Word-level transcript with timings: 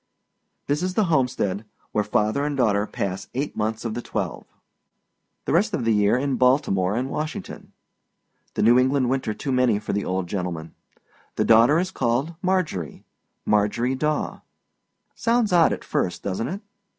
This 0.65 0.81
is 0.81 0.95
the 0.95 1.03
homestead, 1.13 1.63
where 1.91 2.03
father 2.03 2.43
and 2.43 2.57
daughter 2.57 2.87
pass 2.87 3.29
eight 3.35 3.55
months 3.55 3.85
of 3.85 3.93
the 3.93 4.01
twelve; 4.01 4.47
the 5.45 5.53
rest 5.53 5.75
of 5.75 5.85
the 5.85 5.93
year 5.93 6.17
in 6.17 6.37
Baltimore 6.37 6.95
and 6.95 7.07
Washington. 7.07 7.71
The 8.55 8.63
New 8.63 8.79
England 8.79 9.11
winter 9.11 9.35
too 9.35 9.51
many 9.51 9.77
for 9.77 9.93
the 9.93 10.03
old 10.03 10.25
gentleman. 10.25 10.73
The 11.35 11.45
daughter 11.45 11.77
is 11.77 11.91
called 11.91 12.33
Marjorie 12.41 13.05
Marjorie 13.45 13.93
Daw. 13.93 14.39
Sounds 15.13 15.53
odd 15.53 15.71
at 15.71 15.83
first, 15.83 16.23
doesnât 16.23 16.55
it? 16.55 16.61